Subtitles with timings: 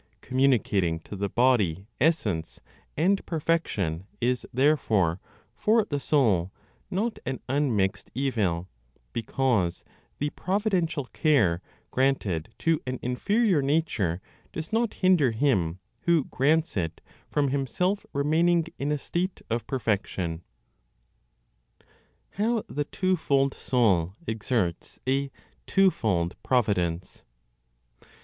[0.21, 2.59] Communicating to the body essence
[2.97, 5.19] and perfection is therefore,
[5.53, 6.51] for the soul,
[6.89, 8.67] not an unmixed evil;
[9.13, 9.83] because
[10.17, 11.61] the providential care
[11.91, 16.99] granted to an inferior nature does not hinder him who grants it
[17.29, 20.41] from himself remaining in a state of perfection.
[22.37, 25.29] HOW THE TWO FOLD SOUL EXERTS A
[25.67, 27.23] TWO FOLD PROVIDENCE.